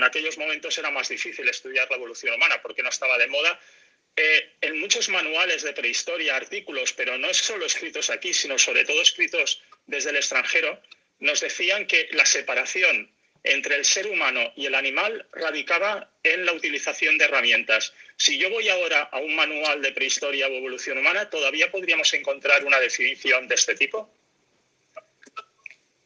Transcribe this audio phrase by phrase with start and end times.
[0.00, 3.60] en aquellos momentos era más difícil estudiar la evolución humana porque no estaba de moda.
[4.16, 9.00] Eh, en muchos manuales de prehistoria, artículos, pero no solo escritos aquí, sino sobre todo
[9.02, 10.80] escritos desde el extranjero,
[11.18, 13.10] nos decían que la separación
[13.44, 17.92] entre el ser humano y el animal radicaba en la utilización de herramientas.
[18.16, 22.64] Si yo voy ahora a un manual de prehistoria o evolución humana, ¿todavía podríamos encontrar
[22.64, 24.10] una definición de este tipo?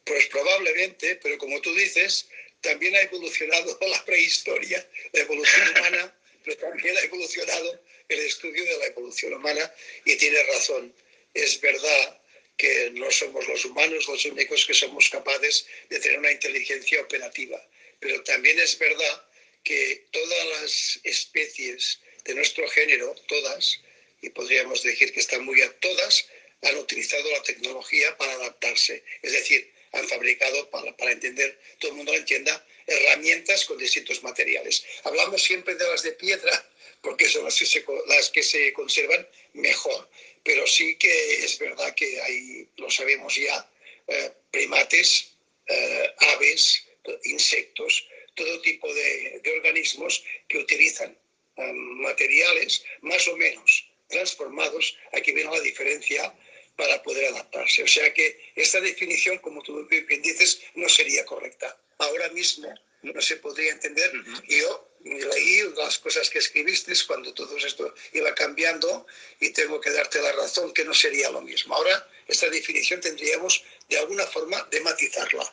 [0.05, 2.29] Pues probablemente, pero como tú dices,
[2.65, 8.79] también ha evolucionado la prehistoria, la evolución humana, pero también ha evolucionado el estudio de
[8.79, 9.73] la evolución humana
[10.05, 10.93] y tiene razón.
[11.33, 12.21] Es verdad
[12.57, 17.61] que no somos los humanos los únicos que somos capaces de tener una inteligencia operativa,
[18.01, 19.25] pero también es verdad
[19.63, 23.81] que todas las especies de nuestro género, todas,
[24.23, 26.27] y podríamos decir que están muy a todas,
[26.63, 29.03] han utilizado la tecnología para adaptarse.
[29.23, 34.23] Es decir, han fabricado, para, para entender, todo el mundo lo entienda, herramientas con distintos
[34.23, 34.85] materiales.
[35.05, 36.69] Hablamos siempre de las de piedra
[37.03, 40.09] porque son las que se, las que se conservan mejor,
[40.43, 43.71] pero sí que es verdad que hay, lo sabemos ya,
[44.09, 45.33] eh, primates,
[45.67, 46.85] eh, aves,
[47.25, 51.17] insectos, todo tipo de, organismos que utilizan
[51.57, 54.97] eh, materiales más o menos transformados.
[55.13, 56.35] Aquí viene la diferencia
[56.77, 57.83] para poder adaptarse.
[57.83, 61.77] O sea que esta definición, como tú bien dices, no sería correcta.
[61.99, 62.73] Ahora mismo
[63.03, 64.11] no se podría entender.
[64.49, 69.07] Y yo leí las cosas que escribiste cuando todo esto iba cambiando
[69.41, 71.75] y tengo que darte la razón que no sería lo mismo.
[71.75, 75.53] Ahora esta definición tendríamos de alguna forma de matizarla.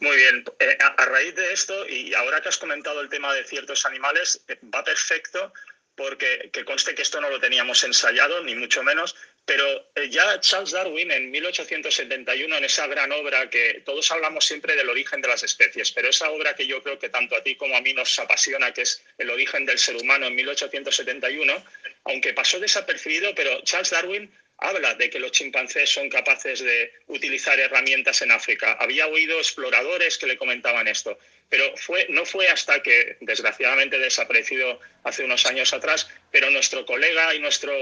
[0.00, 3.44] Muy bien, eh, a, raíz de esto, y ahora que has comentado el tema de
[3.44, 5.52] ciertos animales, eh, va perfecto
[5.96, 10.40] porque que conste que esto no lo teníamos ensayado, ni mucho menos, pero eh, ya
[10.40, 15.28] Charles Darwin en 1871, en esa gran obra que todos hablamos siempre del origen de
[15.28, 17.94] las especies, pero esa obra que yo creo que tanto a ti como a mí
[17.94, 21.64] nos apasiona, que es el origen del ser humano en 1871,
[22.04, 27.58] aunque pasó desapercibido, pero Charles Darwin habla de que los chimpancés son capaces de utilizar
[27.60, 28.72] herramientas en África.
[28.80, 31.18] Había oído exploradores que le comentaban esto,
[31.48, 37.34] pero fue, no fue hasta que, desgraciadamente desaparecido hace unos años atrás, pero nuestro colega
[37.34, 37.72] y nuestro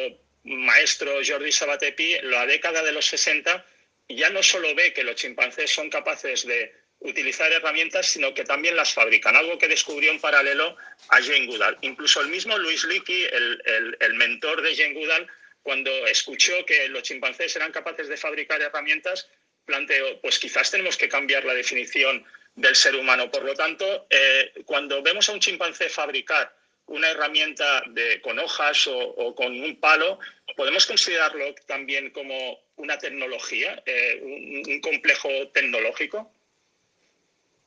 [0.44, 3.64] maestro Jordi Sabatepi, la década de los 60,
[4.08, 8.76] ya no solo ve que los chimpancés son capaces de utilizar herramientas, sino que también
[8.76, 10.76] las fabrican, algo que descubrió en paralelo
[11.08, 11.78] a Jane Goodall.
[11.82, 15.26] Incluso el mismo Luis Leakey, el, mentor de Jane Goodall,
[15.62, 19.28] cuando escuchó que los chimpancés eran capaces de fabricar herramientas,
[19.64, 22.24] planteó, pues quizás tenemos que cambiar la definición
[22.54, 23.30] del ser humano.
[23.30, 26.54] Por lo tanto, eh, cuando vemos a un chimpancé fabricar
[26.86, 30.18] una herramienta de, con hojas o, con un palo,
[30.56, 36.30] podemos considerarlo también como una tecnología, eh, un, complejo tecnológico.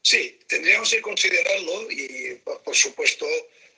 [0.02, 3.26] Sí, tendríamos que considerarlo y, por supuesto,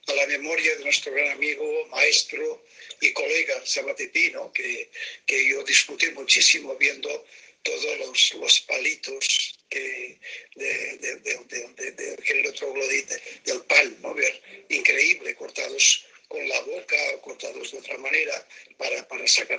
[0.07, 2.63] a la memoria de nuestro gran amigo, maestro
[3.01, 4.91] y colega Sabatepino, que,
[5.25, 7.25] que yo discutí muchísimo viendo
[7.63, 10.19] todos los, palitos que
[10.56, 11.16] de, de,
[11.91, 12.51] de, género
[13.44, 14.13] del pal, ¿no?
[14.13, 19.07] Ver, increíble, cortados con la boca o cortados de otra manera para,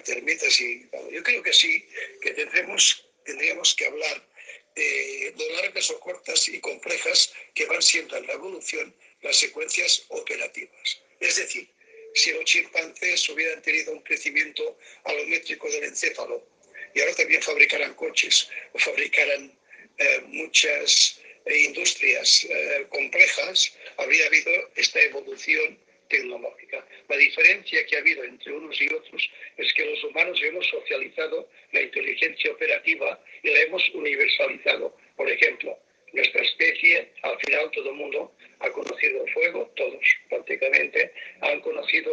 [0.03, 0.61] termitas.
[0.61, 1.87] Y, yo creo que sí,
[2.21, 4.29] que tendremos, tendríamos que hablar
[4.75, 10.05] de, de largas o cortas y complejas que van siendo en la evolución las secuencias
[10.09, 11.03] operativas.
[11.21, 11.69] Es decir,
[12.15, 16.47] si los chimpancés hubieran tenido un crecimiento alométrico del encéfalo
[16.95, 19.57] y ahora también fabricarán coches o fabricarán
[19.99, 25.79] eh, muchas eh, industrias eh, complejas, habría habido esta evolución
[26.11, 26.85] tecnológica.
[27.09, 31.49] La diferencia que ha habido entre unos y otros es que los humanos hemos socializado
[31.73, 34.95] la inteligencia operativa y la hemos universalizado.
[35.17, 35.79] Por ejemplo,
[36.13, 42.13] nuestra especie, al final todo el mundo ha conocido el fuego, todos prácticamente, han conocido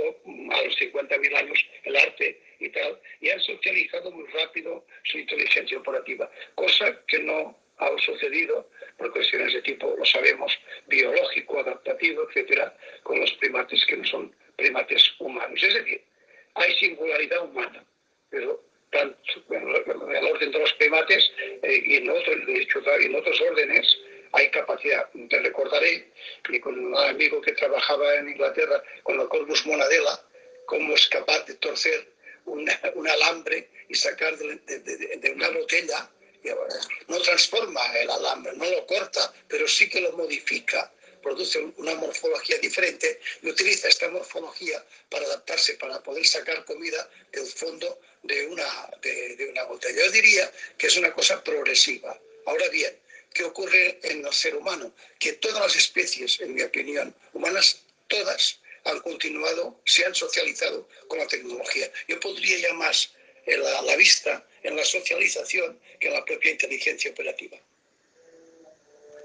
[0.52, 5.78] a los 50.000 años el arte y tal, y han socializado muy rápido su inteligencia
[5.78, 10.52] operativa, cosa que no ha sucedido por cuestiones de tipo, lo sabemos,
[10.88, 15.62] biológico, adaptativo, etcétera, con los primates que no son primates humanos.
[15.62, 16.02] Es decir,
[16.56, 17.86] hay singularidad humana,
[18.30, 19.18] pero tanto
[19.50, 22.36] en el orden de los primates eh, y en, otros,
[23.00, 23.98] en otros órdenes
[24.34, 25.10] hay capacidad.
[25.30, 26.12] Te recordaré
[26.44, 30.22] que con un amigo que trabajaba en Inglaterra con el Corvus Monadela,
[30.66, 32.08] cómo es capaz de torcer
[32.46, 36.10] un alambre y sacar de, una botella
[37.08, 40.92] no transforma el alambre, no lo corta, pero sí que lo modifica,
[41.22, 47.46] produce una morfología diferente y utiliza esta morfología para adaptarse, para poder sacar comida del
[47.48, 50.06] fondo de una, de, una botella.
[50.06, 52.18] Yo diría que es una cosa progresiva.
[52.46, 52.98] Ahora bien,
[53.34, 54.94] ¿qué ocurre en el ser humano?
[55.20, 61.20] Que todas las especies, en mi opinión, humanas, todas, han continuado, se han socializado con
[61.20, 61.92] la tecnología.
[62.08, 63.10] Yo podría llamar más
[63.48, 67.58] en la, vista, en la socialización, que en la propia inteligencia operativa.